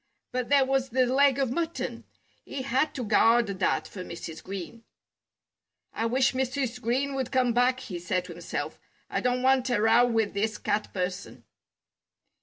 [0.31, 2.05] But there was the leg of mutton!
[2.43, 4.43] He had to guard that for Mrs.
[4.43, 4.83] Green.
[5.93, 6.81] "I wish Mrs.
[6.81, 8.79] Green would come back," he said to himself.
[9.11, 11.43] "I don't want a row with this Cat person."